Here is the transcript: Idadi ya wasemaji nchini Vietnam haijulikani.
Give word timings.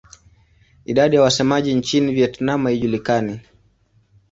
Idadi 0.85 1.15
ya 1.15 1.21
wasemaji 1.21 1.73
nchini 1.75 2.13
Vietnam 2.13 2.63
haijulikani. 2.63 3.39